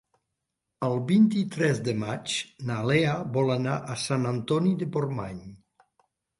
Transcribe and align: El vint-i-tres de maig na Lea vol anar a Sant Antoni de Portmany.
El 0.87 0.95
vint-i-tres 1.11 1.81
de 1.89 1.95
maig 2.05 2.39
na 2.71 2.79
Lea 2.93 3.13
vol 3.37 3.55
anar 3.59 3.79
a 3.97 4.01
Sant 4.07 4.29
Antoni 4.33 4.77
de 4.83 4.91
Portmany. 4.99 5.41